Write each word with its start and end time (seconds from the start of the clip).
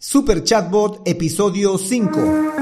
Super 0.00 0.44
Chatbot, 0.44 1.02
episodio 1.08 1.76
5. 1.76 2.58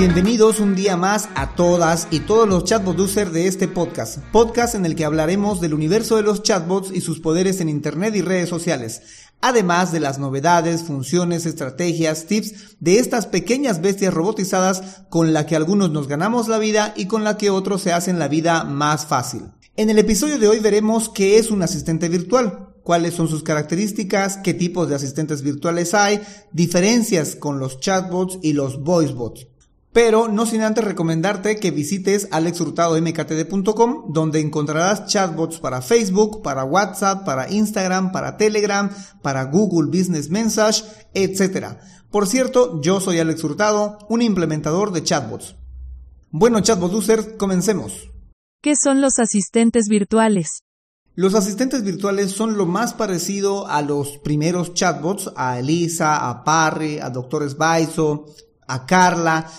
bienvenidos 0.00 0.60
un 0.60 0.74
día 0.74 0.96
más 0.96 1.28
a 1.34 1.54
todas 1.54 2.08
y 2.10 2.20
todos 2.20 2.48
los 2.48 2.64
chatbot 2.64 2.98
users 2.98 3.32
de 3.32 3.46
este 3.46 3.68
podcast. 3.68 4.18
Podcast 4.32 4.74
en 4.74 4.86
el 4.86 4.94
que 4.94 5.04
hablaremos 5.04 5.60
del 5.60 5.74
universo 5.74 6.16
de 6.16 6.22
los 6.22 6.42
chatbots 6.42 6.90
y 6.90 7.02
sus 7.02 7.20
poderes 7.20 7.60
en 7.60 7.68
internet 7.68 8.14
y 8.14 8.22
redes 8.22 8.48
sociales. 8.48 9.02
Además 9.42 9.90
de 9.90 10.00
las 10.00 10.18
novedades, 10.18 10.82
funciones, 10.82 11.46
estrategias, 11.46 12.26
tips 12.26 12.76
de 12.78 12.98
estas 12.98 13.26
pequeñas 13.26 13.80
bestias 13.80 14.12
robotizadas 14.12 15.04
con 15.08 15.32
la 15.32 15.46
que 15.46 15.56
algunos 15.56 15.90
nos 15.90 16.08
ganamos 16.08 16.48
la 16.48 16.58
vida 16.58 16.92
y 16.94 17.06
con 17.06 17.24
la 17.24 17.38
que 17.38 17.48
otros 17.48 17.80
se 17.80 17.92
hacen 17.92 18.18
la 18.18 18.28
vida 18.28 18.64
más 18.64 19.06
fácil. 19.06 19.44
En 19.76 19.88
el 19.88 19.98
episodio 19.98 20.38
de 20.38 20.46
hoy 20.46 20.58
veremos 20.58 21.08
qué 21.08 21.38
es 21.38 21.50
un 21.50 21.62
asistente 21.62 22.10
virtual, 22.10 22.74
cuáles 22.82 23.14
son 23.14 23.28
sus 23.28 23.42
características, 23.42 24.36
qué 24.38 24.52
tipos 24.52 24.88
de 24.88 24.96
asistentes 24.96 25.40
virtuales 25.40 25.94
hay, 25.94 26.20
diferencias 26.52 27.34
con 27.34 27.58
los 27.58 27.80
chatbots 27.80 28.38
y 28.42 28.52
los 28.52 28.82
voicebots. 28.82 29.46
Pero 29.92 30.28
no 30.28 30.46
sin 30.46 30.62
antes 30.62 30.84
recomendarte 30.84 31.56
que 31.56 31.72
visites 31.72 32.28
alexhurtadomktd.com 32.30 34.12
donde 34.12 34.40
encontrarás 34.40 35.06
chatbots 35.06 35.58
para 35.58 35.82
Facebook, 35.82 36.42
para 36.42 36.64
WhatsApp, 36.64 37.24
para 37.24 37.50
Instagram, 37.50 38.12
para 38.12 38.36
Telegram, 38.36 38.88
para 39.20 39.44
Google 39.44 39.88
Business 39.88 40.30
Message, 40.30 40.84
etc. 41.14 41.78
Por 42.10 42.28
cierto, 42.28 42.80
yo 42.80 43.00
soy 43.00 43.18
Alex 43.18 43.42
Hurtado, 43.42 43.98
un 44.08 44.22
implementador 44.22 44.92
de 44.92 45.02
chatbots. 45.02 45.56
Bueno, 46.30 46.60
chatbot 46.60 46.92
users, 46.94 47.28
comencemos. 47.36 48.10
¿Qué 48.62 48.74
son 48.76 49.00
los 49.00 49.18
asistentes 49.18 49.88
virtuales? 49.88 50.62
Los 51.16 51.34
asistentes 51.34 51.82
virtuales 51.82 52.30
son 52.30 52.56
lo 52.56 52.66
más 52.66 52.94
parecido 52.94 53.66
a 53.66 53.82
los 53.82 54.18
primeros 54.18 54.74
chatbots, 54.74 55.32
a 55.34 55.58
Elisa, 55.58 56.28
a 56.28 56.44
Parry, 56.44 57.00
a 57.00 57.10
Dr. 57.10 57.50
Sbaiso, 57.50 58.26
a 58.68 58.86
Carla, 58.86 59.50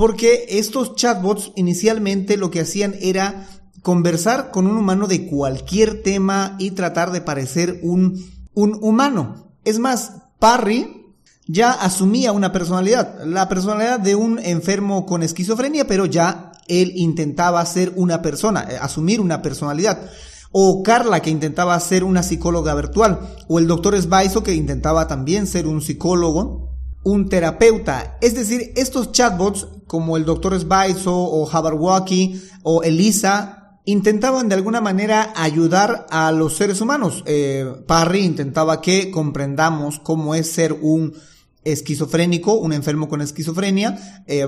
porque 0.00 0.46
estos 0.48 0.94
chatbots 0.94 1.52
inicialmente 1.56 2.38
lo 2.38 2.50
que 2.50 2.62
hacían 2.62 2.94
era 3.02 3.46
conversar 3.82 4.50
con 4.50 4.66
un 4.66 4.78
humano 4.78 5.06
de 5.06 5.26
cualquier 5.26 6.02
tema 6.02 6.56
y 6.58 6.70
tratar 6.70 7.12
de 7.12 7.20
parecer 7.20 7.80
un, 7.82 8.18
humano. 8.54 9.52
Es 9.62 9.78
más, 9.78 10.12
Parry 10.38 11.04
ya 11.46 11.72
asumía 11.72 12.32
una 12.32 12.50
personalidad, 12.50 13.22
la 13.26 13.46
personalidad 13.50 14.00
de 14.00 14.14
un 14.14 14.38
enfermo 14.38 15.04
con 15.04 15.22
esquizofrenia, 15.22 15.86
pero 15.86 16.06
ya 16.06 16.52
él 16.66 16.92
intentaba 16.94 17.62
ser 17.66 17.92
una 17.94 18.22
persona, 18.22 18.68
eh, 18.70 18.78
asumir 18.80 19.20
una 19.20 19.42
personalidad. 19.42 20.00
O 20.50 20.82
Carla 20.82 21.20
que 21.20 21.28
intentaba 21.28 21.78
ser 21.78 22.04
una 22.04 22.22
psicóloga 22.22 22.74
virtual, 22.74 23.20
o 23.48 23.58
el 23.58 23.66
doctor 23.66 24.00
Sbaiso 24.00 24.42
que 24.42 24.54
intentaba 24.54 25.06
también 25.06 25.46
ser 25.46 25.66
un 25.66 25.82
psicólogo 25.82 26.70
un 27.02 27.28
terapeuta. 27.28 28.18
Es 28.20 28.34
decir, 28.34 28.72
estos 28.76 29.12
chatbots 29.12 29.66
como 29.90 30.16
el 30.16 30.24
Dr. 30.24 30.56
Sbaiso 30.56 31.12
o 31.12 31.50
Haberwalkie 31.50 32.40
o 32.62 32.84
Elisa 32.84 33.80
intentaban 33.84 34.48
de 34.48 34.54
alguna 34.54 34.80
manera 34.80 35.32
ayudar 35.34 36.06
a 36.10 36.30
los 36.30 36.54
seres 36.54 36.80
humanos. 36.80 37.24
Eh, 37.26 37.66
Parry 37.88 38.20
intentaba 38.20 38.80
que 38.80 39.10
comprendamos 39.10 39.98
cómo 39.98 40.36
es 40.36 40.48
ser 40.48 40.74
un 40.80 41.14
esquizofrénico, 41.64 42.52
un 42.52 42.72
enfermo 42.72 43.08
con 43.08 43.20
esquizofrenia. 43.20 44.22
Eh, 44.28 44.46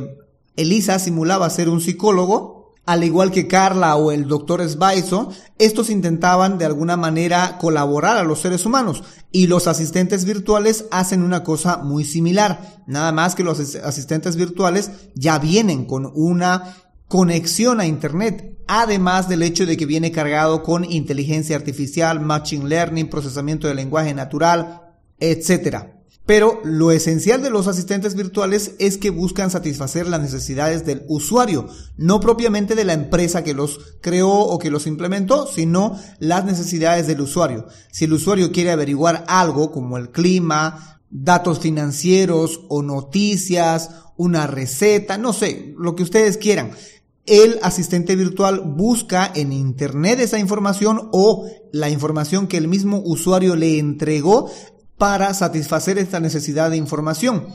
Elisa 0.54 1.00
simulaba 1.00 1.50
ser 1.50 1.68
un 1.68 1.80
psicólogo 1.80 2.61
al 2.84 3.04
igual 3.04 3.30
que 3.30 3.46
Carla 3.46 3.94
o 3.96 4.10
el 4.10 4.26
doctor 4.26 4.66
Sbaiso, 4.68 5.30
estos 5.58 5.88
intentaban 5.88 6.58
de 6.58 6.64
alguna 6.64 6.96
manera 6.96 7.58
colaborar 7.58 8.16
a 8.16 8.24
los 8.24 8.40
seres 8.40 8.66
humanos 8.66 9.04
y 9.30 9.46
los 9.46 9.68
asistentes 9.68 10.24
virtuales 10.24 10.86
hacen 10.90 11.22
una 11.22 11.44
cosa 11.44 11.76
muy 11.78 12.04
similar. 12.04 12.82
Nada 12.86 13.12
más 13.12 13.34
que 13.34 13.44
los 13.44 13.76
asistentes 13.76 14.36
virtuales 14.36 14.90
ya 15.14 15.38
vienen 15.38 15.84
con 15.84 16.10
una 16.14 16.76
conexión 17.06 17.78
a 17.78 17.86
Internet, 17.86 18.58
además 18.66 19.28
del 19.28 19.42
hecho 19.42 19.64
de 19.64 19.76
que 19.76 19.86
viene 19.86 20.10
cargado 20.10 20.62
con 20.62 20.84
inteligencia 20.84 21.54
artificial, 21.54 22.20
machine 22.20 22.68
learning, 22.68 23.08
procesamiento 23.08 23.68
de 23.68 23.74
lenguaje 23.74 24.12
natural, 24.12 24.80
etcétera. 25.20 26.01
Pero 26.24 26.60
lo 26.64 26.92
esencial 26.92 27.42
de 27.42 27.50
los 27.50 27.66
asistentes 27.66 28.14
virtuales 28.14 28.76
es 28.78 28.96
que 28.96 29.10
buscan 29.10 29.50
satisfacer 29.50 30.06
las 30.06 30.20
necesidades 30.20 30.86
del 30.86 31.02
usuario, 31.08 31.66
no 31.96 32.20
propiamente 32.20 32.76
de 32.76 32.84
la 32.84 32.92
empresa 32.92 33.42
que 33.42 33.54
los 33.54 33.80
creó 34.00 34.30
o 34.30 34.58
que 34.58 34.70
los 34.70 34.86
implementó, 34.86 35.46
sino 35.46 35.98
las 36.20 36.44
necesidades 36.44 37.08
del 37.08 37.22
usuario. 37.22 37.66
Si 37.90 38.04
el 38.04 38.12
usuario 38.12 38.52
quiere 38.52 38.70
averiguar 38.70 39.24
algo 39.26 39.72
como 39.72 39.98
el 39.98 40.10
clima, 40.10 41.00
datos 41.10 41.58
financieros 41.58 42.60
o 42.68 42.82
noticias, 42.82 43.90
una 44.16 44.46
receta, 44.46 45.18
no 45.18 45.32
sé, 45.32 45.74
lo 45.76 45.96
que 45.96 46.04
ustedes 46.04 46.36
quieran. 46.36 46.70
El 47.26 47.58
asistente 47.62 48.16
virtual 48.16 48.60
busca 48.60 49.30
en 49.34 49.52
Internet 49.52 50.20
esa 50.20 50.38
información 50.38 51.08
o 51.12 51.46
la 51.72 51.88
información 51.88 52.48
que 52.48 52.56
el 52.56 52.66
mismo 52.66 53.00
usuario 53.04 53.54
le 53.54 53.78
entregó 53.78 54.50
para 55.02 55.34
satisfacer 55.34 55.98
esta 55.98 56.20
necesidad 56.20 56.70
de 56.70 56.76
información. 56.76 57.48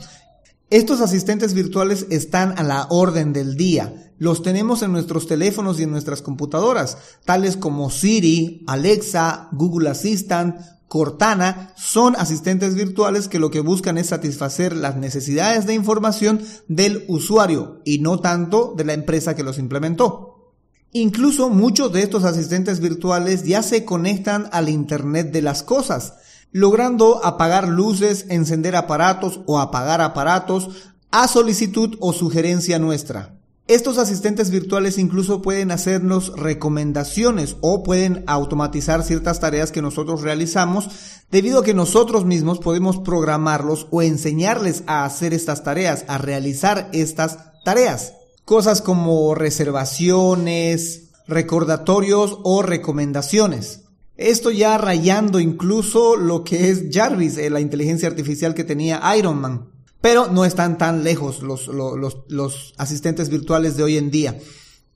Estos 0.68 1.00
asistentes 1.00 1.54
virtuales 1.54 2.04
están 2.10 2.52
a 2.58 2.62
la 2.62 2.86
orden 2.90 3.32
del 3.32 3.56
día. 3.56 4.12
Los 4.18 4.42
tenemos 4.42 4.82
en 4.82 4.92
nuestros 4.92 5.26
teléfonos 5.26 5.80
y 5.80 5.84
en 5.84 5.90
nuestras 5.90 6.20
computadoras, 6.20 6.98
tales 7.24 7.56
como 7.56 7.88
Siri, 7.88 8.64
Alexa, 8.66 9.48
Google 9.52 9.88
Assistant, 9.88 10.60
Cortana, 10.88 11.72
son 11.74 12.16
asistentes 12.16 12.74
virtuales 12.74 13.28
que 13.28 13.38
lo 13.38 13.50
que 13.50 13.60
buscan 13.60 13.96
es 13.96 14.08
satisfacer 14.08 14.76
las 14.76 14.96
necesidades 14.96 15.64
de 15.64 15.72
información 15.72 16.42
del 16.68 17.06
usuario 17.08 17.80
y 17.86 18.00
no 18.00 18.20
tanto 18.20 18.74
de 18.76 18.84
la 18.84 18.92
empresa 18.92 19.34
que 19.34 19.42
los 19.42 19.58
implementó. 19.58 20.52
Incluso 20.92 21.48
muchos 21.48 21.94
de 21.94 22.02
estos 22.02 22.24
asistentes 22.24 22.80
virtuales 22.80 23.44
ya 23.44 23.62
se 23.62 23.86
conectan 23.86 24.50
al 24.52 24.68
Internet 24.68 25.32
de 25.32 25.40
las 25.40 25.62
cosas 25.62 26.12
logrando 26.52 27.24
apagar 27.24 27.68
luces, 27.68 28.26
encender 28.28 28.76
aparatos 28.76 29.40
o 29.46 29.58
apagar 29.58 30.00
aparatos 30.00 30.70
a 31.10 31.28
solicitud 31.28 31.96
o 32.00 32.12
sugerencia 32.12 32.78
nuestra. 32.78 33.38
Estos 33.68 33.98
asistentes 33.98 34.50
virtuales 34.50 34.96
incluso 34.96 35.42
pueden 35.42 35.70
hacernos 35.70 36.32
recomendaciones 36.34 37.56
o 37.60 37.82
pueden 37.82 38.24
automatizar 38.26 39.02
ciertas 39.02 39.40
tareas 39.40 39.72
que 39.72 39.82
nosotros 39.82 40.22
realizamos 40.22 40.88
debido 41.30 41.60
a 41.60 41.64
que 41.64 41.74
nosotros 41.74 42.24
mismos 42.24 42.60
podemos 42.60 42.96
programarlos 42.98 43.86
o 43.90 44.00
enseñarles 44.00 44.84
a 44.86 45.04
hacer 45.04 45.34
estas 45.34 45.64
tareas, 45.64 46.06
a 46.08 46.16
realizar 46.16 46.88
estas 46.94 47.38
tareas. 47.62 48.14
Cosas 48.46 48.80
como 48.80 49.34
reservaciones, 49.34 51.10
recordatorios 51.26 52.38
o 52.44 52.62
recomendaciones. 52.62 53.82
Esto 54.18 54.50
ya 54.50 54.76
rayando 54.78 55.38
incluso 55.38 56.16
lo 56.16 56.42
que 56.42 56.70
es 56.70 56.86
Jarvis, 56.90 57.38
eh, 57.38 57.50
la 57.50 57.60
inteligencia 57.60 58.08
artificial 58.08 58.52
que 58.52 58.64
tenía 58.64 59.00
Iron 59.16 59.40
Man. 59.40 59.70
Pero 60.00 60.26
no 60.28 60.44
están 60.44 60.76
tan 60.76 61.04
lejos 61.04 61.42
los, 61.42 61.68
los, 61.68 62.18
los 62.28 62.74
asistentes 62.78 63.30
virtuales 63.30 63.76
de 63.76 63.84
hoy 63.84 63.96
en 63.96 64.10
día. 64.10 64.36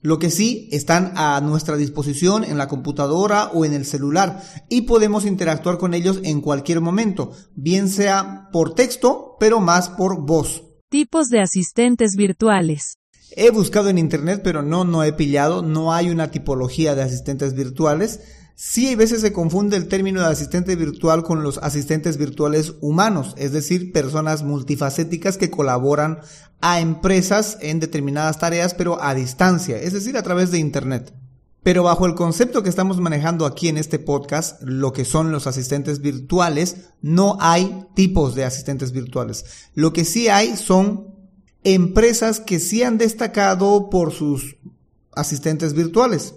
Lo 0.01 0.19
que 0.19 0.29
sí 0.29 0.67
están 0.73 1.13
a 1.15 1.39
nuestra 1.39 1.77
disposición 1.77 2.43
en 2.43 2.57
la 2.57 2.67
computadora 2.67 3.45
o 3.53 3.63
en 3.63 3.73
el 3.73 3.85
celular 3.85 4.43
y 4.67 4.81
podemos 4.81 5.25
interactuar 5.25 5.77
con 5.77 5.93
ellos 5.93 6.19
en 6.23 6.41
cualquier 6.41 6.81
momento, 6.81 7.31
bien 7.55 7.87
sea 7.87 8.49
por 8.51 8.75
texto, 8.75 9.37
pero 9.39 9.61
más 9.61 9.87
por 9.87 10.25
voz. 10.25 10.63
Tipos 10.89 11.29
de 11.29 11.39
asistentes 11.39 12.17
virtuales. 12.17 12.97
He 13.31 13.49
buscado 13.51 13.87
en 13.87 13.97
internet, 13.97 14.41
pero 14.43 14.61
no, 14.61 14.83
no 14.83 15.05
he 15.05 15.13
pillado, 15.13 15.61
no 15.61 15.93
hay 15.93 16.09
una 16.09 16.31
tipología 16.31 16.95
de 16.95 17.03
asistentes 17.03 17.53
virtuales. 17.53 18.19
Sí, 18.55 18.87
hay 18.87 18.95
veces 18.95 19.21
se 19.21 19.33
confunde 19.33 19.77
el 19.77 19.87
término 19.87 20.21
de 20.21 20.27
asistente 20.27 20.75
virtual 20.75 21.23
con 21.23 21.41
los 21.41 21.57
asistentes 21.57 22.17
virtuales 22.17 22.75
humanos, 22.81 23.33
es 23.37 23.51
decir, 23.51 23.91
personas 23.91 24.43
multifacéticas 24.43 25.37
que 25.37 25.49
colaboran 25.49 26.19
a 26.61 26.79
empresas 26.79 27.57
en 27.61 27.79
determinadas 27.79 28.39
tareas, 28.39 28.75
pero 28.75 29.01
a 29.01 29.15
distancia, 29.15 29.81
es 29.81 29.93
decir, 29.93 30.17
a 30.17 30.23
través 30.23 30.51
de 30.51 30.59
Internet. 30.59 31.13
Pero 31.63 31.83
bajo 31.83 32.05
el 32.05 32.13
concepto 32.13 32.61
que 32.61 32.69
estamos 32.69 32.99
manejando 32.99 33.45
aquí 33.45 33.69
en 33.69 33.77
este 33.77 33.97
podcast, 33.97 34.61
lo 34.61 34.93
que 34.93 35.05
son 35.05 35.31
los 35.31 35.47
asistentes 35.47 36.01
virtuales, 36.01 36.89
no 37.01 37.37
hay 37.39 37.85
tipos 37.95 38.35
de 38.35 38.43
asistentes 38.43 38.91
virtuales. 38.91 39.45
Lo 39.73 39.93
que 39.93 40.05
sí 40.05 40.27
hay 40.27 40.57
son 40.57 41.07
empresas 41.63 42.39
que 42.39 42.59
sí 42.59 42.83
han 42.83 42.97
destacado 42.97 43.89
por 43.89 44.11
sus 44.11 44.57
asistentes 45.13 45.73
virtuales. 45.73 46.35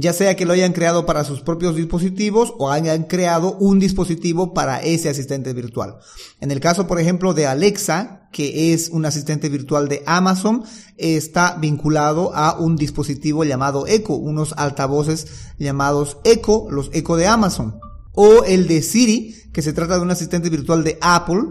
Ya 0.00 0.14
sea 0.14 0.34
que 0.34 0.46
lo 0.46 0.54
hayan 0.54 0.72
creado 0.72 1.04
para 1.04 1.24
sus 1.24 1.42
propios 1.42 1.76
dispositivos 1.76 2.54
o 2.56 2.70
hayan 2.70 3.04
creado 3.04 3.56
un 3.60 3.78
dispositivo 3.78 4.54
para 4.54 4.80
ese 4.80 5.10
asistente 5.10 5.52
virtual. 5.52 5.98
En 6.40 6.50
el 6.50 6.58
caso, 6.58 6.86
por 6.86 6.98
ejemplo, 6.98 7.34
de 7.34 7.46
Alexa, 7.46 8.28
que 8.32 8.72
es 8.72 8.88
un 8.88 9.04
asistente 9.04 9.50
virtual 9.50 9.88
de 9.88 10.02
Amazon, 10.06 10.64
está 10.96 11.56
vinculado 11.60 12.34
a 12.34 12.58
un 12.58 12.76
dispositivo 12.76 13.44
llamado 13.44 13.86
Echo, 13.86 14.14
unos 14.14 14.54
altavoces 14.56 15.26
llamados 15.58 16.16
Echo, 16.24 16.66
los 16.70 16.88
Echo 16.94 17.16
de 17.16 17.26
Amazon. 17.26 17.78
O 18.14 18.44
el 18.44 18.68
de 18.68 18.80
Siri, 18.80 19.36
que 19.52 19.60
se 19.60 19.74
trata 19.74 19.96
de 19.96 20.02
un 20.02 20.10
asistente 20.10 20.48
virtual 20.48 20.82
de 20.82 20.96
Apple, 21.02 21.42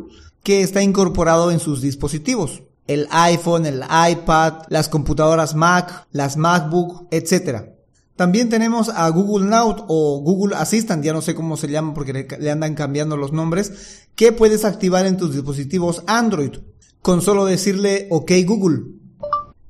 que 0.41 0.63
está 0.63 0.81
incorporado 0.81 1.51
en 1.51 1.59
sus 1.59 1.81
dispositivos. 1.81 2.63
El 2.87 3.07
iPhone, 3.11 3.67
el 3.67 3.83
iPad, 3.83 4.63
las 4.69 4.89
computadoras 4.89 5.53
Mac, 5.53 6.07
las 6.11 6.35
MacBook, 6.35 7.07
etc. 7.11 7.78
También 8.19 8.49
tenemos 8.49 8.89
a 8.89 9.07
Google 9.07 9.45
Now 9.45 9.85
o 9.87 10.19
Google 10.19 10.53
Assistant, 10.57 11.01
ya 11.01 11.13
no 11.13 11.21
sé 11.21 11.35
cómo 11.35 11.55
se 11.55 11.69
llama 11.69 11.93
porque 11.93 12.27
le 12.37 12.51
andan 12.51 12.75
cambiando 12.75 13.15
los 13.15 13.31
nombres, 13.31 14.09
que 14.15 14.33
puedes 14.33 14.65
activar 14.65 15.05
en 15.05 15.15
tus 15.15 15.33
dispositivos 15.33 16.03
Android 16.05 16.57
con 17.01 17.21
solo 17.21 17.45
decirle 17.45 18.07
OK 18.09 18.31
Google. 18.45 18.87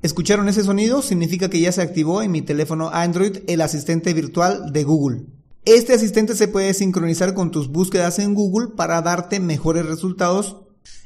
¿Escucharon 0.02 0.50
ese 0.50 0.64
sonido? 0.64 1.04
Significa 1.04 1.52
que 1.52 1.60
ya 1.60 1.72
se 1.72 1.84
activó 1.84 2.24
en 2.24 2.32
mi 2.32 2.42
teléfono 2.42 2.90
Android 2.92 3.38
el 3.46 3.62
asistente 3.62 4.16
virtual 4.16 4.74
de 4.74 4.84
Google. 4.84 5.26
Este 5.66 5.94
asistente 5.94 6.34
se 6.34 6.48
puede 6.48 6.74
sincronizar 6.74 7.36
con 7.36 7.52
tus 7.52 7.70
búsquedas 7.70 8.18
en 8.18 8.34
Google 8.34 8.70
para 8.76 9.04
darte 9.04 9.40
mejores 9.40 9.86
resultados 9.86 10.58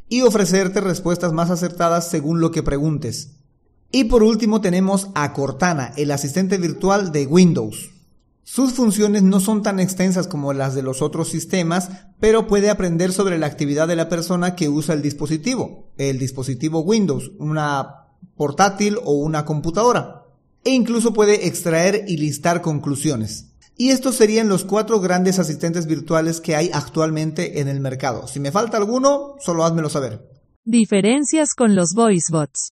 y 0.08 0.22
ofrecerte 0.22 0.80
respuestas 0.80 1.34
más 1.34 1.50
acertadas 1.50 2.10
según 2.10 2.40
lo 2.40 2.52
que 2.52 2.64
preguntes. 2.64 3.32
Y 3.96 4.06
por 4.06 4.24
último 4.24 4.60
tenemos 4.60 5.10
a 5.14 5.34
Cortana, 5.34 5.94
el 5.98 6.10
asistente 6.10 6.58
virtual 6.58 7.12
de 7.12 7.28
Windows. 7.28 7.92
Sus 8.42 8.74
funciones 8.74 9.22
no 9.22 9.40
son 9.40 9.62
tan 9.62 9.80
extensas 9.80 10.28
como 10.28 10.52
las 10.52 10.74
de 10.74 10.82
los 10.82 11.04
otros 11.04 11.30
sistemas, 11.30 11.92
pero 12.20 12.48
puede 12.48 12.72
aprender 12.72 13.14
sobre 13.14 13.38
la 13.38 13.46
actividad 13.46 13.88
de 13.88 13.96
la 13.96 14.10
persona 14.10 14.56
que 14.56 14.68
usa 14.68 14.96
el 14.96 15.04
dispositivo, 15.04 15.92
el 16.00 16.18
dispositivo 16.18 16.80
Windows, 16.80 17.34
una 17.38 18.08
portátil 18.36 18.98
o 19.06 19.14
una 19.14 19.46
computadora, 19.46 20.24
e 20.64 20.72
incluso 20.72 21.14
puede 21.14 21.46
extraer 21.46 22.06
y 22.08 22.18
listar 22.18 22.64
conclusiones. 22.64 23.52
Y 23.78 23.92
estos 23.92 24.16
serían 24.16 24.50
los 24.50 24.66
cuatro 24.66 25.02
grandes 25.02 25.38
asistentes 25.38 25.86
virtuales 25.86 26.42
que 26.42 26.56
hay 26.56 26.72
actualmente 26.74 27.60
en 27.60 27.68
el 27.68 27.80
mercado. 27.80 28.28
Si 28.28 28.40
me 28.40 28.52
falta 28.52 28.78
alguno, 28.78 29.36
solo 29.40 29.64
házmelo 29.64 29.92
saber. 29.92 30.28
Diferencias 30.66 31.54
con 31.54 31.76
los 31.76 31.94
VoiceBots. 31.94 32.74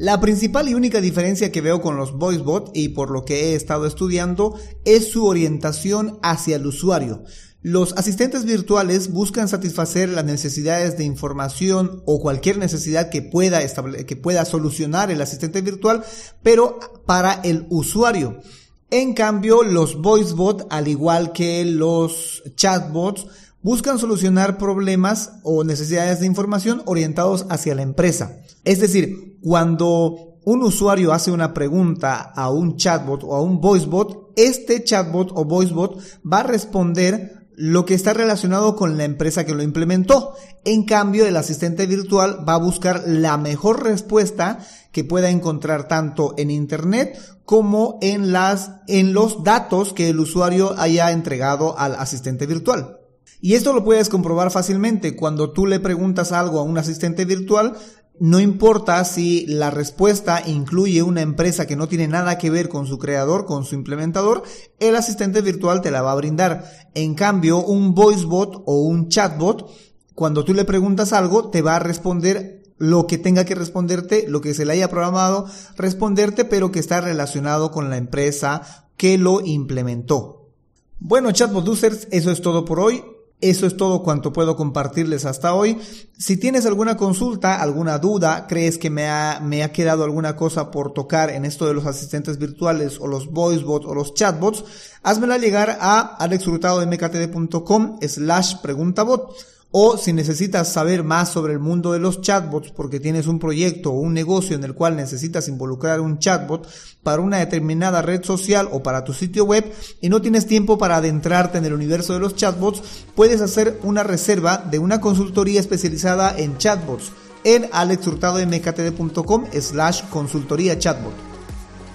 La 0.00 0.18
principal 0.18 0.66
y 0.66 0.72
única 0.72 1.02
diferencia 1.02 1.52
que 1.52 1.60
veo 1.60 1.82
con 1.82 1.98
los 1.98 2.16
VoiceBot 2.16 2.70
y 2.72 2.88
por 2.88 3.10
lo 3.10 3.26
que 3.26 3.50
he 3.50 3.54
estado 3.54 3.84
estudiando 3.84 4.54
es 4.86 5.10
su 5.10 5.26
orientación 5.26 6.18
hacia 6.22 6.56
el 6.56 6.64
usuario. 6.64 7.22
Los 7.60 7.92
asistentes 7.98 8.46
virtuales 8.46 9.12
buscan 9.12 9.46
satisfacer 9.46 10.08
las 10.08 10.24
necesidades 10.24 10.96
de 10.96 11.04
información 11.04 12.02
o 12.06 12.18
cualquier 12.18 12.56
necesidad 12.56 13.10
que 13.10 13.20
pueda, 13.20 13.60
que 14.06 14.16
pueda 14.16 14.46
solucionar 14.46 15.10
el 15.10 15.20
asistente 15.20 15.60
virtual, 15.60 16.02
pero 16.42 16.80
para 17.04 17.34
el 17.44 17.66
usuario. 17.68 18.40
En 18.88 19.12
cambio, 19.12 19.62
los 19.62 20.00
VoiceBot, 20.00 20.66
al 20.70 20.88
igual 20.88 21.32
que 21.32 21.66
los 21.66 22.42
chatbots, 22.56 23.26
buscan 23.60 23.98
solucionar 23.98 24.56
problemas 24.56 25.32
o 25.42 25.62
necesidades 25.62 26.20
de 26.20 26.26
información 26.26 26.82
orientados 26.86 27.44
hacia 27.50 27.74
la 27.74 27.82
empresa. 27.82 28.38
Es 28.64 28.80
decir, 28.80 29.29
cuando 29.40 30.38
un 30.44 30.62
usuario 30.62 31.12
hace 31.12 31.30
una 31.30 31.52
pregunta 31.52 32.32
a 32.34 32.50
un 32.50 32.76
chatbot 32.76 33.22
o 33.24 33.34
a 33.34 33.42
un 33.42 33.60
voicebot, 33.60 34.32
este 34.36 34.84
chatbot 34.84 35.32
o 35.34 35.44
voicebot 35.44 35.98
va 36.24 36.40
a 36.40 36.44
responder 36.44 37.40
lo 37.62 37.84
que 37.84 37.92
está 37.92 38.14
relacionado 38.14 38.74
con 38.74 38.96
la 38.96 39.04
empresa 39.04 39.44
que 39.44 39.54
lo 39.54 39.62
implementó. 39.62 40.32
En 40.64 40.84
cambio, 40.84 41.26
el 41.26 41.36
asistente 41.36 41.84
virtual 41.86 42.42
va 42.48 42.54
a 42.54 42.58
buscar 42.58 43.02
la 43.06 43.36
mejor 43.36 43.82
respuesta 43.84 44.60
que 44.92 45.04
pueda 45.04 45.28
encontrar 45.28 45.86
tanto 45.86 46.32
en 46.38 46.50
internet 46.50 47.18
como 47.44 47.98
en 48.00 48.32
las 48.32 48.70
en 48.86 49.12
los 49.12 49.44
datos 49.44 49.92
que 49.92 50.08
el 50.08 50.20
usuario 50.20 50.74
haya 50.78 51.10
entregado 51.10 51.78
al 51.78 51.96
asistente 51.96 52.46
virtual. 52.46 52.96
Y 53.42 53.54
esto 53.54 53.72
lo 53.72 53.84
puedes 53.84 54.08
comprobar 54.08 54.50
fácilmente 54.50 55.16
cuando 55.16 55.52
tú 55.52 55.66
le 55.66 55.80
preguntas 55.80 56.32
algo 56.32 56.60
a 56.60 56.62
un 56.62 56.76
asistente 56.76 57.24
virtual, 57.24 57.74
no 58.20 58.38
importa 58.38 59.02
si 59.06 59.46
la 59.46 59.70
respuesta 59.70 60.42
incluye 60.46 61.02
una 61.02 61.22
empresa 61.22 61.66
que 61.66 61.74
no 61.74 61.88
tiene 61.88 62.06
nada 62.06 62.36
que 62.36 62.50
ver 62.50 62.68
con 62.68 62.86
su 62.86 62.98
creador, 62.98 63.46
con 63.46 63.64
su 63.64 63.74
implementador, 63.74 64.42
el 64.78 64.94
asistente 64.94 65.40
virtual 65.40 65.80
te 65.80 65.90
la 65.90 66.02
va 66.02 66.12
a 66.12 66.16
brindar. 66.16 66.70
En 66.94 67.14
cambio, 67.14 67.64
un 67.64 67.94
voicebot 67.94 68.62
o 68.66 68.82
un 68.82 69.08
chatbot, 69.08 69.70
cuando 70.14 70.44
tú 70.44 70.52
le 70.52 70.66
preguntas 70.66 71.14
algo, 71.14 71.48
te 71.48 71.62
va 71.62 71.76
a 71.76 71.78
responder 71.78 72.62
lo 72.76 73.06
que 73.06 73.16
tenga 73.16 73.46
que 73.46 73.54
responderte, 73.54 74.26
lo 74.28 74.42
que 74.42 74.52
se 74.52 74.66
le 74.66 74.74
haya 74.74 74.90
programado 74.90 75.46
responderte, 75.76 76.44
pero 76.44 76.70
que 76.70 76.78
está 76.78 77.00
relacionado 77.00 77.70
con 77.70 77.88
la 77.88 77.96
empresa 77.96 78.86
que 78.98 79.16
lo 79.16 79.40
implementó. 79.40 80.50
Bueno, 80.98 81.32
chatbot 81.32 81.66
users, 81.66 82.06
eso 82.10 82.30
es 82.30 82.42
todo 82.42 82.66
por 82.66 82.80
hoy. 82.80 83.02
Eso 83.40 83.66
es 83.66 83.76
todo 83.76 84.02
cuanto 84.02 84.32
puedo 84.32 84.54
compartirles 84.54 85.24
hasta 85.24 85.54
hoy. 85.54 85.78
Si 86.18 86.36
tienes 86.36 86.66
alguna 86.66 86.98
consulta, 86.98 87.60
alguna 87.60 87.98
duda, 87.98 88.46
crees 88.46 88.76
que 88.76 88.90
me 88.90 89.08
ha, 89.08 89.40
me 89.42 89.62
ha 89.62 89.72
quedado 89.72 90.04
alguna 90.04 90.36
cosa 90.36 90.70
por 90.70 90.92
tocar 90.92 91.30
en 91.30 91.46
esto 91.46 91.66
de 91.66 91.72
los 91.72 91.86
asistentes 91.86 92.38
virtuales 92.38 92.98
o 93.00 93.06
los 93.06 93.30
voicebots 93.30 93.86
o 93.86 93.94
los 93.94 94.12
chatbots, 94.12 94.64
házmela 95.02 95.38
llegar 95.38 95.78
a 95.80 96.00
alexhurtado.mktd.com 96.16 97.98
slash 98.06 98.56
preguntabot 98.60 99.34
o 99.72 99.96
si 99.96 100.12
necesitas 100.12 100.72
saber 100.72 101.04
más 101.04 101.30
sobre 101.30 101.52
el 101.52 101.60
mundo 101.60 101.92
de 101.92 102.00
los 102.00 102.20
chatbots 102.20 102.72
porque 102.72 102.98
tienes 102.98 103.26
un 103.26 103.38
proyecto 103.38 103.90
o 103.92 104.00
un 104.00 104.14
negocio 104.14 104.56
en 104.56 104.64
el 104.64 104.74
cual 104.74 104.96
necesitas 104.96 105.48
involucrar 105.48 106.00
un 106.00 106.18
chatbot 106.18 106.68
para 107.02 107.22
una 107.22 107.38
determinada 107.38 108.02
red 108.02 108.24
social 108.24 108.68
o 108.72 108.82
para 108.82 109.04
tu 109.04 109.12
sitio 109.12 109.44
web 109.44 109.72
y 110.00 110.08
no 110.08 110.20
tienes 110.20 110.46
tiempo 110.46 110.76
para 110.76 110.96
adentrarte 110.96 111.58
en 111.58 111.64
el 111.64 111.74
universo 111.74 112.12
de 112.12 112.20
los 112.20 112.34
chatbots, 112.34 112.82
puedes 113.14 113.40
hacer 113.40 113.78
una 113.82 114.02
reserva 114.02 114.58
de 114.58 114.78
una 114.78 115.00
consultoría 115.00 115.60
especializada 115.60 116.36
en 116.36 116.58
chatbots 116.58 117.12
en 117.44 117.68
alexhurtadomktd.com 117.72 119.46
slash 119.60 120.02
consultoría 120.10 120.78
chatbot. 120.78 121.29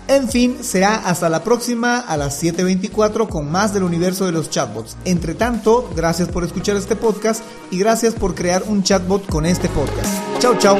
En 0.07 0.29
fin, 0.29 0.57
será 0.61 0.95
hasta 0.95 1.29
la 1.29 1.43
próxima 1.43 1.99
a 1.99 2.15
las 2.17 2.41
7.24 2.41 3.27
con 3.27 3.51
más 3.51 3.73
del 3.73 3.83
universo 3.83 4.25
de 4.25 4.31
los 4.31 4.49
chatbots. 4.49 4.97
Entre 5.05 5.33
tanto, 5.33 5.89
gracias 5.95 6.29
por 6.29 6.43
escuchar 6.43 6.75
este 6.75 6.95
podcast 6.95 7.43
y 7.71 7.79
gracias 7.79 8.13
por 8.13 8.35
crear 8.35 8.63
un 8.67 8.83
chatbot 8.83 9.25
con 9.27 9.45
este 9.45 9.67
podcast. 9.69 10.13
Chao, 10.39 10.57
chao. 10.59 10.77